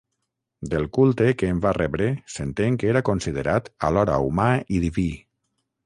Del 0.69 0.87
culte 0.97 1.27
que 1.41 1.49
en 1.55 1.59
va 1.67 1.75
rebre 1.77 2.09
s'entén 2.37 2.81
que 2.85 2.91
era 2.95 3.05
considerat 3.13 3.71
alhora 3.91 4.21
humà 4.31 4.53
i 4.79 4.85
diví. 4.89 5.11